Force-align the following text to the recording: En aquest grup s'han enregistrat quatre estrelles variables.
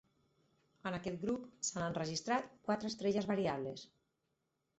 En 0.91 0.95
aquest 0.99 1.19
grup 1.25 1.45
s'han 1.69 1.85
enregistrat 1.89 2.49
quatre 2.71 2.91
estrelles 2.93 3.29
variables. 3.35 3.87